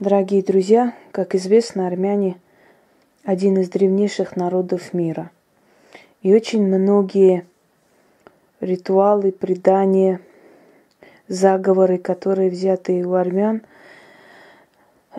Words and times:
Дорогие 0.00 0.42
друзья, 0.42 0.96
как 1.12 1.34
известно, 1.34 1.86
армяне 1.86 2.40
один 3.22 3.58
из 3.58 3.68
древнейших 3.68 4.34
народов 4.34 4.94
мира. 4.94 5.30
И 6.22 6.34
очень 6.34 6.66
многие 6.66 7.46
ритуалы, 8.60 9.30
предания, 9.30 10.22
заговоры, 11.28 11.98
которые 11.98 12.48
взяты 12.48 13.06
у 13.06 13.12
армян, 13.12 13.60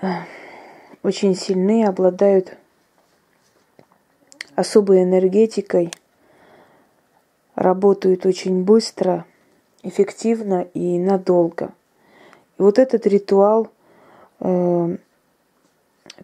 э, 0.01 0.07
очень 1.03 1.35
сильны, 1.35 1.85
обладают 1.85 2.57
особой 4.55 5.03
энергетикой, 5.03 5.91
работают 7.53 8.25
очень 8.25 8.63
быстро, 8.63 9.25
эффективно 9.83 10.63
и 10.73 10.97
надолго. 10.97 11.69
И 12.57 12.63
вот 12.63 12.79
этот 12.79 13.05
ритуал, 13.05 13.69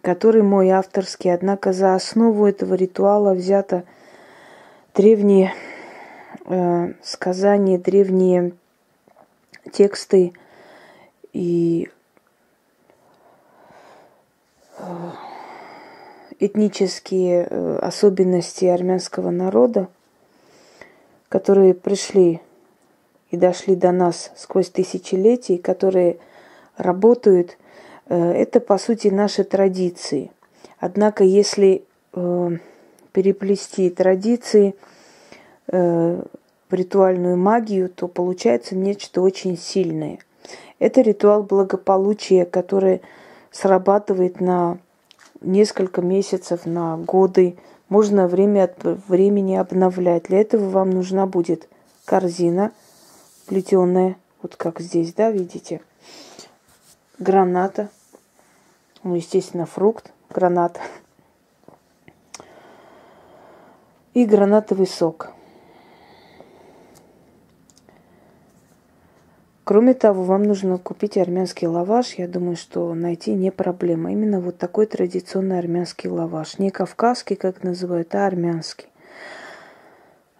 который 0.02 0.42
мой 0.42 0.70
авторский, 0.70 1.32
однако 1.32 1.72
за 1.72 1.94
основу 1.94 2.46
этого 2.46 2.74
ритуала 2.74 3.34
взято 3.34 3.84
древние 4.94 5.54
э, 6.46 6.94
сказания, 7.02 7.78
древние 7.78 8.52
тексты. 9.72 10.32
И 11.32 11.90
э, 14.78 15.10
этнические 16.40 17.46
э, 17.48 17.78
особенности 17.78 18.64
армянского 18.64 19.30
народа, 19.30 19.88
которые 21.28 21.74
пришли 21.74 22.40
и 23.30 23.36
дошли 23.36 23.76
до 23.76 23.92
нас 23.92 24.32
сквозь 24.36 24.70
тысячелетия, 24.70 25.58
которые 25.58 26.18
работают, 26.76 27.50
э, 27.50 27.67
это 28.08 28.60
по 28.60 28.78
сути 28.78 29.08
наши 29.08 29.44
традиции. 29.44 30.30
Однако, 30.78 31.24
если 31.24 31.84
переплести 33.12 33.90
традиции 33.90 34.74
в 35.66 36.26
ритуальную 36.70 37.36
магию, 37.36 37.88
то 37.88 38.08
получается 38.08 38.76
нечто 38.76 39.22
очень 39.22 39.58
сильное. 39.58 40.18
Это 40.78 41.00
ритуал 41.00 41.42
благополучия, 41.42 42.44
который 42.44 43.02
срабатывает 43.50 44.40
на 44.40 44.78
несколько 45.40 46.02
месяцев, 46.02 46.66
на 46.66 46.96
годы. 46.96 47.56
Можно 47.88 48.28
время 48.28 48.64
от 48.64 48.84
времени 49.08 49.56
обновлять. 49.56 50.24
Для 50.24 50.40
этого 50.40 50.68
вам 50.68 50.90
нужна 50.90 51.26
будет 51.26 51.68
корзина 52.04 52.72
плетеная, 53.46 54.16
вот 54.42 54.56
как 54.56 54.80
здесь, 54.80 55.14
да, 55.14 55.30
видите, 55.30 55.80
граната, 57.18 57.88
ну, 59.08 59.14
естественно, 59.16 59.66
фрукт, 59.66 60.12
гранат 60.30 60.80
и 64.14 64.24
гранатовый 64.24 64.86
сок– 64.86 65.30
Кроме 69.68 69.92
того, 69.92 70.22
вам 70.22 70.44
нужно 70.44 70.78
купить 70.78 71.18
армянский 71.18 71.66
лаваш. 71.66 72.14
Я 72.14 72.26
думаю, 72.26 72.56
что 72.56 72.94
найти 72.94 73.34
не 73.34 73.50
проблема. 73.50 74.10
Именно 74.10 74.40
вот 74.40 74.56
такой 74.56 74.86
традиционный 74.86 75.58
армянский 75.58 76.08
лаваш. 76.08 76.58
Не 76.58 76.70
кавказский, 76.70 77.36
как 77.36 77.62
называют, 77.62 78.14
а 78.14 78.26
армянский. 78.26 78.88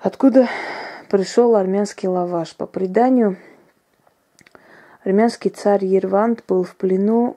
Откуда 0.01 0.49
пришел 1.11 1.57
армянский 1.57 2.09
лаваш? 2.09 2.57
По 2.57 2.67
преданию, 2.67 3.37
армянский 5.05 5.51
царь 5.51 5.85
Ервант 5.85 6.43
был 6.49 6.65
в 6.65 6.75
плену 6.77 7.37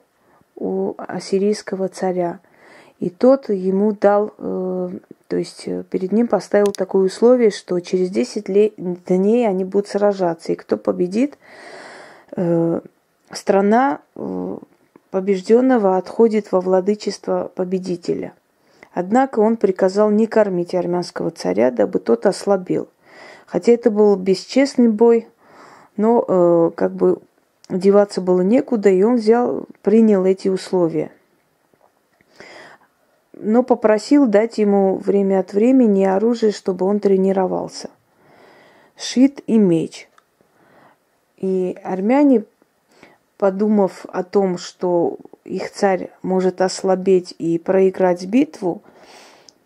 у 0.62 0.94
ассирийского 0.98 1.88
царя. 1.88 2.40
И 3.00 3.10
тот 3.10 3.50
ему 3.50 3.94
дал, 3.94 4.34
э, 4.38 4.90
то 5.28 5.36
есть 5.36 5.64
э, 5.66 5.84
перед 5.90 6.12
ним 6.12 6.28
поставил 6.28 6.72
такое 6.72 7.06
условие, 7.06 7.50
что 7.50 7.80
через 7.80 8.10
10 8.10 8.46
дней 9.08 9.48
они 9.48 9.66
будут 9.66 9.88
сражаться. 9.88 10.52
И 10.52 10.56
кто 10.56 10.78
победит, 10.78 11.38
Э, 12.36 12.80
страна 13.32 14.02
побежденного 15.10 15.98
отходит 15.98 16.52
во 16.52 16.62
владычество 16.62 17.52
победителя. 17.54 18.34
Однако 18.94 19.40
он 19.40 19.58
приказал 19.58 20.10
не 20.10 20.28
кормить 20.28 20.76
армянского 20.76 21.32
царя, 21.32 21.72
дабы 21.72 22.00
тот 22.00 22.26
ослабел. 22.26 22.88
Хотя 23.46 23.74
это 23.74 23.90
был 23.92 24.16
бесчестный 24.16 24.90
бой, 24.90 25.28
но 25.98 26.24
э, 26.28 26.72
как 26.76 26.94
бы 26.94 27.20
деваться 27.72 28.22
было 28.22 28.42
некуда, 28.42 28.90
и 28.90 29.04
он 29.04 29.16
взял, 29.16 29.66
принял 29.82 30.26
эти 30.26 30.48
условия. 30.48 31.12
Но 33.34 33.64
попросил 33.64 34.28
дать 34.28 34.58
ему 34.58 34.98
время 34.98 35.40
от 35.40 35.54
времени 35.54 36.04
оружие, 36.04 36.52
чтобы 36.52 36.86
он 36.86 37.00
тренировался. 37.00 37.90
Шит 38.96 39.42
и 39.48 39.58
меч– 39.58 40.08
и 41.42 41.76
армяне, 41.84 42.44
подумав 43.38 44.06
о 44.14 44.24
том, 44.24 44.60
что 44.60 45.18
их 45.44 45.72
царь 45.72 46.12
может 46.22 46.62
ослабеть 46.62 47.34
и 47.40 47.58
проиграть 47.58 48.26
битву, 48.28 48.84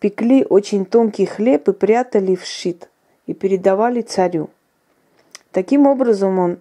пекли 0.00 0.44
очень 0.48 0.86
тонкий 0.86 1.26
хлеб 1.26 1.68
и 1.68 1.72
прятали 1.72 2.34
в 2.34 2.44
щит 2.44 2.88
и 3.26 3.34
передавали 3.34 4.00
царю. 4.00 4.48
Таким 5.52 5.86
образом 5.86 6.38
он 6.38 6.58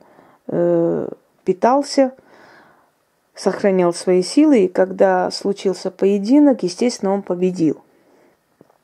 э, 0.47 1.07
питался, 1.45 2.13
сохранял 3.33 3.93
свои 3.93 4.23
силы, 4.23 4.65
и 4.65 4.67
когда 4.67 5.31
случился 5.31 5.91
поединок, 5.91 6.63
естественно, 6.63 7.13
он 7.13 7.21
победил. 7.21 7.81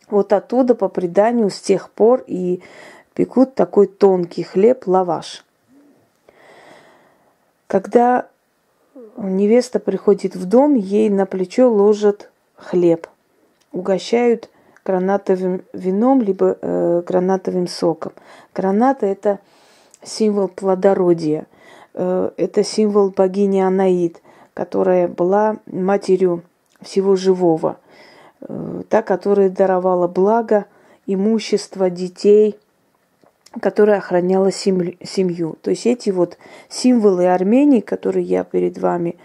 Вот 0.09 0.31
оттуда, 0.33 0.75
по 0.75 0.87
преданию, 0.87 1.49
с 1.49 1.59
тех 1.59 1.89
пор 1.89 2.23
и 2.27 2.61
пекут 3.13 3.55
такой 3.55 3.87
тонкий 3.87 4.43
хлеб 4.43 4.87
лаваш– 4.87 5.43
когда 7.71 8.27
невеста 9.15 9.79
приходит 9.79 10.35
в 10.35 10.43
дом, 10.43 10.75
ей 10.75 11.09
на 11.09 11.25
плечо 11.25 11.71
ложат 11.71 12.29
хлеб, 12.57 13.07
угощают 13.71 14.49
гранатовым 14.83 15.63
вином 15.71 16.21
либо 16.21 16.57
э, 16.59 17.01
гранатовым 17.07 17.69
соком. 17.69 18.11
Граната 18.53 19.05
это 19.05 19.39
символ 20.03 20.49
плодородия, 20.49 21.45
это 21.93 22.63
символ 22.63 23.09
богини 23.09 23.59
Анаид, 23.59 24.21
которая 24.53 25.07
была 25.07 25.57
матерью 25.65 26.43
всего 26.81 27.15
живого, 27.15 27.77
э, 28.41 28.83
та, 28.89 29.01
которая 29.01 29.49
даровала 29.49 30.07
благо, 30.07 30.65
имущество, 31.05 31.89
детей– 31.89 32.57
которая 33.59 33.97
охраняла 33.97 34.49
семью. 34.51 35.57
То 35.61 35.71
есть 35.71 35.85
эти 35.85 36.09
вот 36.09 36.37
символы 36.69 37.27
Армении, 37.27 37.81
которые 37.81 38.23
я 38.23 38.45
перед 38.45 38.77
вами 38.77 39.17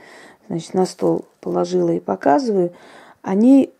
значит, 0.48 0.74
на 0.74 0.84
стол 0.84 1.26
положила 1.40 1.90
и 1.90 2.00
показываю, 2.00 2.72
они, 3.22 3.72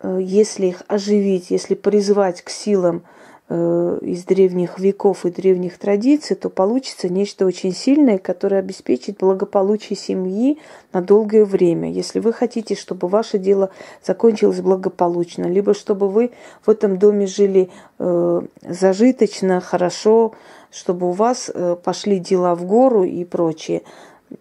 э, 0.00 0.18
если 0.20 0.66
их 0.66 0.82
оживить, 0.88 1.50
если 1.52 1.74
призвать 1.74 2.42
к 2.42 2.50
силам 2.50 3.02
Э, 3.04 3.21
из 3.52 4.24
древних 4.24 4.78
веков 4.78 5.26
и 5.26 5.30
древних 5.30 5.76
традиций, 5.78 6.36
то 6.36 6.48
получится 6.48 7.08
нечто 7.08 7.44
очень 7.44 7.74
сильное, 7.74 8.18
которое 8.18 8.58
обеспечит 8.60 9.18
благополучие 9.18 9.96
семьи 9.96 10.58
на 10.92 11.02
долгое 11.02 11.44
время. 11.44 11.90
Если 11.90 12.20
вы 12.20 12.32
хотите, 12.32 12.74
чтобы 12.74 13.08
ваше 13.08 13.38
дело 13.38 13.70
закончилось 14.02 14.60
благополучно, 14.60 15.46
либо 15.46 15.74
чтобы 15.74 16.08
вы 16.08 16.30
в 16.64 16.70
этом 16.70 16.98
доме 16.98 17.26
жили 17.26 17.68
э, 17.98 18.42
зажиточно, 18.62 19.60
хорошо, 19.60 20.32
чтобы 20.70 21.08
у 21.08 21.12
вас 21.12 21.50
э, 21.52 21.76
пошли 21.82 22.18
дела 22.18 22.54
в 22.54 22.64
гору 22.64 23.04
и 23.04 23.24
прочее. 23.24 23.82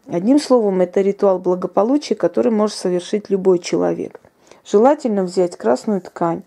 Одним 0.07 0.39
словом, 0.39 0.81
это 0.81 1.01
ритуал 1.01 1.39
благополучия, 1.39 2.15
который 2.15 2.51
может 2.51 2.77
совершить 2.77 3.29
любой 3.29 3.59
человек. 3.59 4.21
Желательно 4.65 5.23
взять 5.23 5.57
красную 5.57 6.01
ткань, 6.01 6.43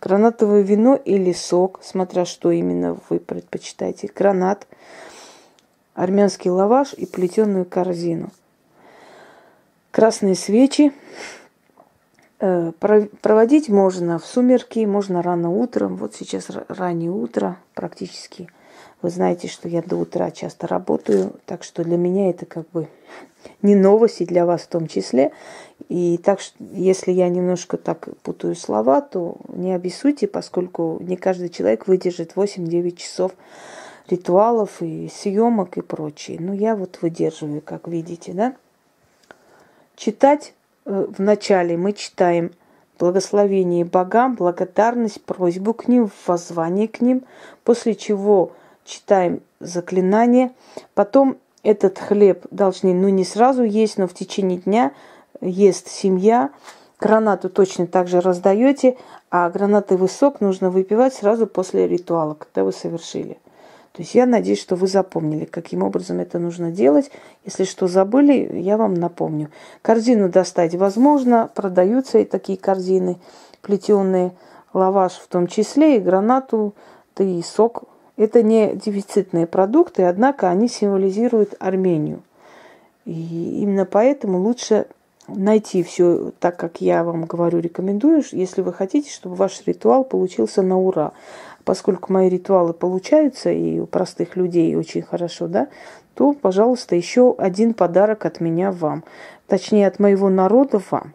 гранатовое 0.00 0.62
вино 0.62 0.96
или 0.96 1.32
сок, 1.32 1.80
смотря 1.82 2.24
что 2.24 2.50
именно 2.50 2.96
вы 3.08 3.18
предпочитаете, 3.18 4.10
гранат, 4.14 4.66
армянский 5.94 6.50
лаваш 6.50 6.94
и 6.94 7.06
плетеную 7.06 7.64
корзину. 7.64 8.30
Красные 9.90 10.34
свечи. 10.34 10.92
Э, 12.38 12.72
проводить 13.20 13.68
можно 13.68 14.18
в 14.18 14.24
сумерки, 14.24 14.84
можно 14.86 15.22
рано 15.22 15.50
утром. 15.50 15.96
Вот 15.96 16.14
сейчас 16.14 16.48
раннее 16.68 17.10
утро 17.10 17.58
практически. 17.74 18.48
Вы 19.02 19.10
знаете, 19.10 19.48
что 19.48 19.68
я 19.68 19.82
до 19.82 19.96
утра 19.96 20.30
часто 20.30 20.66
работаю, 20.66 21.32
так 21.46 21.64
что 21.64 21.84
для 21.84 21.96
меня 21.96 22.30
это 22.30 22.46
как 22.46 22.68
бы 22.70 22.88
не 23.62 23.74
новость, 23.74 24.20
и 24.20 24.26
для 24.26 24.44
вас 24.44 24.62
в 24.62 24.68
том 24.68 24.86
числе. 24.86 25.32
И 25.88 26.18
так 26.18 26.40
что, 26.40 26.56
если 26.72 27.12
я 27.12 27.28
немножко 27.28 27.76
так 27.76 28.08
путаю 28.22 28.54
слова, 28.54 29.00
то 29.00 29.36
не 29.48 29.72
обессудьте, 29.72 30.26
поскольку 30.26 30.98
не 31.00 31.16
каждый 31.16 31.48
человек 31.48 31.86
выдержит 31.86 32.32
8-9 32.34 32.96
часов 32.96 33.32
ритуалов 34.08 34.82
и 34.82 35.08
съемок 35.08 35.78
и 35.78 35.82
прочее. 35.82 36.38
Но 36.40 36.52
я 36.52 36.76
вот 36.76 36.98
выдерживаю, 37.00 37.60
как 37.60 37.88
видите, 37.88 38.32
да. 38.32 38.54
Читать 39.96 40.54
э, 40.84 41.06
вначале 41.16 41.76
мы 41.76 41.92
читаем 41.92 42.52
благословение 42.98 43.84
богам, 43.84 44.34
благодарность, 44.34 45.22
просьбу 45.22 45.72
к 45.74 45.88
ним, 45.88 46.10
воззвание 46.26 46.88
к 46.88 47.00
ним, 47.00 47.24
после 47.64 47.94
чего 47.94 48.52
читаем 48.84 49.40
заклинание, 49.60 50.52
потом 50.94 51.36
этот 51.62 51.98
хлеб 51.98 52.46
должны, 52.50 52.94
ну 52.94 53.08
не 53.08 53.24
сразу 53.24 53.62
есть, 53.62 53.98
но 53.98 54.06
в 54.06 54.14
течение 54.14 54.58
дня 54.58 54.92
ест 55.40 55.88
семья, 55.88 56.50
гранату 56.98 57.50
точно 57.50 57.86
так 57.86 58.08
же 58.08 58.20
раздаете, 58.20 58.96
а 59.30 59.48
гранатовый 59.50 60.08
сок 60.08 60.40
нужно 60.40 60.70
выпивать 60.70 61.14
сразу 61.14 61.46
после 61.46 61.86
ритуала, 61.86 62.34
когда 62.34 62.64
вы 62.64 62.72
совершили. 62.72 63.38
То 63.92 64.02
есть 64.02 64.14
я 64.14 64.24
надеюсь, 64.24 64.60
что 64.60 64.76
вы 64.76 64.86
запомнили, 64.86 65.44
каким 65.44 65.82
образом 65.82 66.20
это 66.20 66.38
нужно 66.38 66.70
делать. 66.70 67.10
Если 67.44 67.64
что 67.64 67.88
забыли, 67.88 68.58
я 68.60 68.76
вам 68.76 68.94
напомню. 68.94 69.50
Корзину 69.82 70.28
достать 70.28 70.74
возможно, 70.76 71.50
продаются 71.54 72.18
и 72.18 72.24
такие 72.24 72.56
корзины 72.56 73.18
плетеные, 73.62 74.32
лаваш 74.72 75.12
в 75.14 75.26
том 75.26 75.48
числе, 75.48 75.96
и 75.96 76.00
гранату, 76.00 76.74
да 77.16 77.24
и 77.24 77.42
сок. 77.42 77.84
Это 78.20 78.42
не 78.42 78.74
дефицитные 78.74 79.46
продукты, 79.46 80.02
однако 80.02 80.50
они 80.50 80.68
символизируют 80.68 81.54
Армению. 81.58 82.22
И 83.06 83.60
именно 83.62 83.86
поэтому 83.86 84.38
лучше 84.38 84.86
найти 85.26 85.82
все 85.82 86.32
так, 86.38 86.56
как 86.56 86.80
я 86.80 87.02
вам 87.02 87.24
говорю, 87.24 87.60
рекомендую, 87.60 88.22
если 88.32 88.60
вы 88.60 88.72
хотите, 88.74 89.10
чтобы 89.10 89.36
ваш 89.36 89.62
ритуал 89.66 90.04
получился 90.04 90.60
на 90.60 90.78
ура 90.78 91.12
поскольку 91.64 92.12
мои 92.12 92.28
ритуалы 92.28 92.72
получаются 92.72 93.50
и 93.50 93.78
у 93.78 93.86
простых 93.86 94.36
людей 94.36 94.74
очень 94.76 95.02
хорошо, 95.02 95.46
да, 95.46 95.68
то, 96.14 96.32
пожалуйста, 96.32 96.96
еще 96.96 97.34
один 97.38 97.74
подарок 97.74 98.26
от 98.26 98.40
меня 98.40 98.72
вам. 98.72 99.04
Точнее, 99.46 99.86
от 99.86 99.98
моего 99.98 100.28
народа 100.28 100.80
вам. 100.90 101.14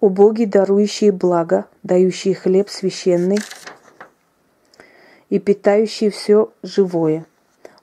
О 0.00 0.10
боги, 0.10 0.44
дарующие 0.44 1.10
благо, 1.10 1.64
дающие 1.82 2.32
хлеб 2.32 2.70
священный 2.70 3.38
и 5.28 5.40
питающие 5.40 6.10
все 6.10 6.52
живое. 6.62 7.26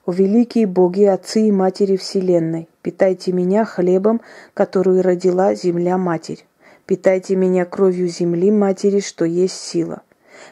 О 0.06 0.12
великие 0.12 0.66
боги, 0.66 1.02
отцы 1.02 1.48
и 1.48 1.52
матери 1.52 1.98
Вселенной, 1.98 2.70
питайте 2.80 3.32
меня 3.32 3.66
хлебом, 3.66 4.22
который 4.54 5.02
родила 5.02 5.54
земля-матерь. 5.54 6.46
Питайте 6.86 7.36
меня 7.36 7.66
кровью 7.66 8.08
земли, 8.08 8.50
матери, 8.50 9.00
что 9.00 9.26
есть 9.26 9.60
сила. 9.60 10.00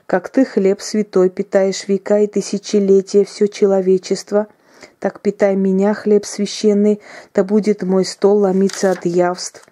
Как 0.05 0.29
ты 0.29 0.45
хлеб 0.45 0.83
святой 0.83 1.31
питаешь 1.31 1.89
века 1.89 2.19
и 2.19 2.27
тысячелетия 2.27 3.25
все 3.25 3.47
человечество, 3.47 4.49
так 4.99 5.21
питай 5.21 5.57
меня, 5.57 5.95
хлеб 5.95 6.27
священный, 6.27 7.01
да 7.33 7.43
будет 7.43 7.83
мой 7.85 8.05
стол 8.05 8.41
ломиться 8.41 8.91
от 8.91 9.07
явств, 9.07 9.67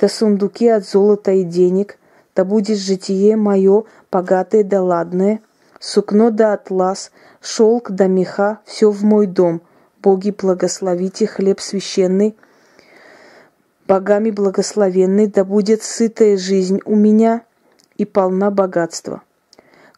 да 0.00 0.08
сундуки 0.08 0.68
от 0.68 0.84
золота 0.84 1.32
и 1.32 1.44
денег, 1.44 1.98
да 2.34 2.44
будет 2.44 2.78
житие 2.78 3.36
мое 3.36 3.84
богатое 4.10 4.64
да 4.64 4.82
ладное, 4.82 5.40
сукно 5.80 6.30
да 6.30 6.52
атлас, 6.54 7.10
шелк 7.40 7.90
да 7.90 8.06
меха, 8.06 8.60
все 8.64 8.90
в 8.90 9.02
мой 9.02 9.26
дом. 9.26 9.60
Боги, 10.02 10.30
благословите 10.30 11.26
хлеб 11.26 11.60
священный– 11.60 12.36
богами 13.88 14.30
благословенный, 14.30 15.26
да 15.26 15.44
будет 15.44 15.82
сытая 15.82 16.36
жизнь 16.36 16.80
у 16.84 16.94
меня 16.94 17.42
и 17.96 18.04
полна 18.04 18.50
богатства. 18.50 19.22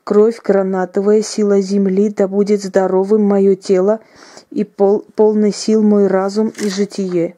Кровь 0.05 0.41
гранатовая, 0.43 1.23
сила 1.23 1.61
земли, 1.61 2.09
да 2.09 2.27
будет 2.29 2.63
здоровым 2.63 3.23
мое 3.23 3.57
тело 3.57 4.01
и 4.51 4.65
пол, 4.65 5.05
полный 5.15 5.53
сил 5.53 5.83
мой 5.83 6.07
разум 6.07 6.53
и 6.61 6.71
житие. 6.71 7.37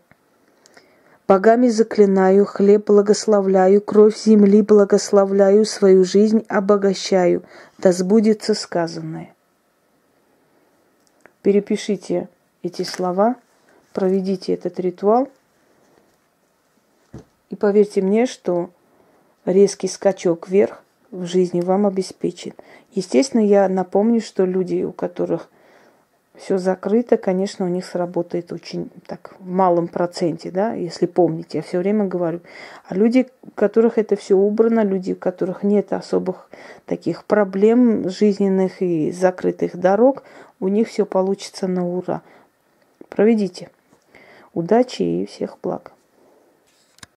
Богами 1.33 1.69
заклинаю, 1.69 2.45
хлеб 2.45 2.89
благословляю, 2.89 3.81
кровь 3.81 4.19
земли 4.19 4.61
благословляю, 4.61 5.65
свою 5.65 6.05
жизнь 6.05 6.45
обогащаю, 6.47 7.43
да 7.79 7.91
сбудется 7.93 8.53
сказанное. 8.53 9.35
Перепишите 11.41 12.29
эти 12.63 12.83
слова, 12.83 13.37
проведите 13.95 14.53
этот 14.53 14.79
ритуал– 14.79 15.31
и 17.49 17.57
поверьте 17.57 18.03
мне, 18.03 18.27
что 18.27 18.69
резкий 19.47 19.89
скачок 19.89 20.51
вверх 20.51 20.83
в 21.11 21.25
жизни 21.25 21.63
вам 21.63 21.87
обеспечен. 21.87 22.53
Естественно, 22.93 23.41
я 23.41 23.71
напомню, 23.71 24.21
что 24.21 24.45
люди, 24.45 24.83
у 24.83 24.93
которых 24.93 25.49
все 26.43 26.59
закрыто, 26.59 27.17
конечно, 27.17 27.65
у 27.65 27.69
них 27.69 27.85
сработает 27.85 28.53
очень 28.53 28.91
так 29.07 29.37
в 29.39 29.49
малом 29.49 29.87
проценте, 29.87 30.51
да, 30.51 30.73
если 30.73 31.07
помните, 31.07 31.59
я 31.59 31.63
все 31.63 31.79
время 31.79 32.05
говорю. 32.05 32.41
А 32.89 32.97
люди, 32.97 33.29
у 33.43 33.53
которых 33.53 33.97
это 33.97 34.17
все 34.17 34.35
убрано, 34.35 34.83
люди, 34.83 35.13
у 35.13 35.17
которых 35.17 35.63
нет 35.63 35.93
особых 35.93 36.51
таких 36.85 37.25
проблем 37.27 38.09
жизненных 38.09 38.83
и 38.83 39.13
закрытых 39.13 39.77
дорог, 39.77 40.25
у 40.59 40.67
них 40.67 40.89
все 40.89 41.07
получится 41.07 41.69
на 41.69 41.89
ура. 41.89 42.23
Проведите. 43.09 43.71
Удачи 44.53 45.03
и 45.03 45.27
всех 45.27 45.59
благ. 45.63 45.93